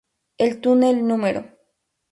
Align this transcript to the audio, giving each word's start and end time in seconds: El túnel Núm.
El 0.45 0.59
túnel 0.61 1.05
Núm. 1.07 1.25